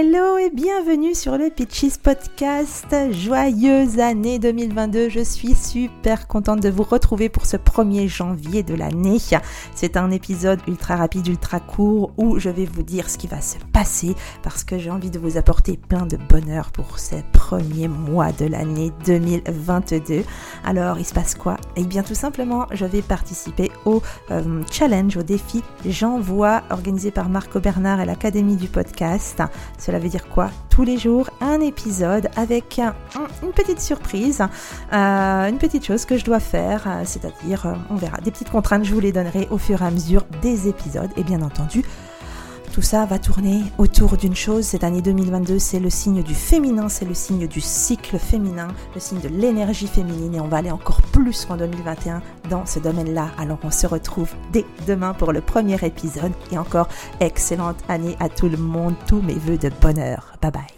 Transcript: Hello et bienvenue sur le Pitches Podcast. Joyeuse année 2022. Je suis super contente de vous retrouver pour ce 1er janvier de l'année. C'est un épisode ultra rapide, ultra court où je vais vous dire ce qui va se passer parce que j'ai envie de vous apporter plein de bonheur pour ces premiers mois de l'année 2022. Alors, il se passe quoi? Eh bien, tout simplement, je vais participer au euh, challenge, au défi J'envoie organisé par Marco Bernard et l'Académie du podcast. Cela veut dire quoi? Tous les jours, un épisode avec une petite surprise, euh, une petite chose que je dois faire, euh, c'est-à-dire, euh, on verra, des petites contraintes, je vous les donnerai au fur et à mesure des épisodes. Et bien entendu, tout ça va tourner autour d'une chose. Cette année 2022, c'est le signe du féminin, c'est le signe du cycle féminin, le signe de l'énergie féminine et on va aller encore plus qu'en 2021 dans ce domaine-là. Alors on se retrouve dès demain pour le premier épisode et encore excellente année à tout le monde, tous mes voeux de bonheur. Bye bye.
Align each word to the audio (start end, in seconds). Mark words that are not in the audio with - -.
Hello 0.00 0.38
et 0.38 0.50
bienvenue 0.50 1.12
sur 1.12 1.36
le 1.36 1.50
Pitches 1.50 1.98
Podcast. 2.00 2.86
Joyeuse 3.10 3.98
année 3.98 4.38
2022. 4.38 5.08
Je 5.08 5.18
suis 5.18 5.56
super 5.56 6.28
contente 6.28 6.60
de 6.60 6.68
vous 6.68 6.84
retrouver 6.84 7.28
pour 7.28 7.46
ce 7.46 7.56
1er 7.56 8.06
janvier 8.06 8.62
de 8.62 8.74
l'année. 8.74 9.18
C'est 9.74 9.96
un 9.96 10.12
épisode 10.12 10.60
ultra 10.68 10.94
rapide, 10.94 11.26
ultra 11.26 11.58
court 11.58 12.12
où 12.16 12.38
je 12.38 12.48
vais 12.48 12.64
vous 12.64 12.84
dire 12.84 13.10
ce 13.10 13.18
qui 13.18 13.26
va 13.26 13.40
se 13.40 13.58
passer 13.72 14.14
parce 14.44 14.62
que 14.62 14.78
j'ai 14.78 14.92
envie 14.92 15.10
de 15.10 15.18
vous 15.18 15.36
apporter 15.36 15.76
plein 15.76 16.06
de 16.06 16.16
bonheur 16.16 16.70
pour 16.70 17.00
ces 17.00 17.24
premiers 17.32 17.88
mois 17.88 18.30
de 18.30 18.46
l'année 18.46 18.92
2022. 19.04 20.22
Alors, 20.64 21.00
il 21.00 21.06
se 21.06 21.12
passe 21.12 21.34
quoi? 21.34 21.56
Eh 21.74 21.82
bien, 21.82 22.04
tout 22.04 22.14
simplement, 22.14 22.68
je 22.70 22.84
vais 22.84 23.02
participer 23.02 23.72
au 23.84 24.00
euh, 24.30 24.62
challenge, 24.70 25.16
au 25.16 25.24
défi 25.24 25.64
J'envoie 25.84 26.62
organisé 26.70 27.10
par 27.10 27.28
Marco 27.28 27.58
Bernard 27.58 28.00
et 28.00 28.04
l'Académie 28.04 28.54
du 28.54 28.68
podcast. 28.68 29.42
Cela 29.88 30.00
veut 30.00 30.10
dire 30.10 30.28
quoi? 30.28 30.50
Tous 30.68 30.82
les 30.82 30.98
jours, 30.98 31.30
un 31.40 31.62
épisode 31.62 32.28
avec 32.36 32.78
une 33.42 33.52
petite 33.52 33.80
surprise, 33.80 34.42
euh, 34.92 35.48
une 35.48 35.56
petite 35.56 35.86
chose 35.86 36.04
que 36.04 36.18
je 36.18 36.26
dois 36.26 36.40
faire, 36.40 36.84
euh, 36.86 37.02
c'est-à-dire, 37.06 37.64
euh, 37.64 37.72
on 37.88 37.94
verra, 37.94 38.18
des 38.18 38.30
petites 38.30 38.50
contraintes, 38.50 38.84
je 38.84 38.92
vous 38.92 39.00
les 39.00 39.12
donnerai 39.12 39.48
au 39.50 39.56
fur 39.56 39.80
et 39.80 39.86
à 39.86 39.90
mesure 39.90 40.26
des 40.42 40.68
épisodes. 40.68 41.08
Et 41.16 41.22
bien 41.22 41.40
entendu, 41.40 41.84
tout 42.68 42.82
ça 42.82 43.06
va 43.06 43.18
tourner 43.18 43.62
autour 43.78 44.16
d'une 44.16 44.34
chose. 44.34 44.64
Cette 44.64 44.84
année 44.84 45.02
2022, 45.02 45.58
c'est 45.58 45.80
le 45.80 45.90
signe 45.90 46.22
du 46.22 46.34
féminin, 46.34 46.88
c'est 46.88 47.04
le 47.04 47.14
signe 47.14 47.46
du 47.46 47.60
cycle 47.60 48.18
féminin, 48.18 48.68
le 48.94 49.00
signe 49.00 49.20
de 49.20 49.28
l'énergie 49.28 49.86
féminine 49.86 50.34
et 50.34 50.40
on 50.40 50.48
va 50.48 50.58
aller 50.58 50.70
encore 50.70 51.02
plus 51.02 51.44
qu'en 51.44 51.56
2021 51.56 52.22
dans 52.50 52.66
ce 52.66 52.78
domaine-là. 52.78 53.30
Alors 53.38 53.58
on 53.64 53.70
se 53.70 53.86
retrouve 53.86 54.30
dès 54.52 54.64
demain 54.86 55.14
pour 55.14 55.32
le 55.32 55.40
premier 55.40 55.76
épisode 55.82 56.32
et 56.52 56.58
encore 56.58 56.88
excellente 57.20 57.78
année 57.88 58.16
à 58.20 58.28
tout 58.28 58.48
le 58.48 58.56
monde, 58.56 58.94
tous 59.06 59.22
mes 59.22 59.34
voeux 59.34 59.58
de 59.58 59.70
bonheur. 59.80 60.36
Bye 60.40 60.52
bye. 60.52 60.77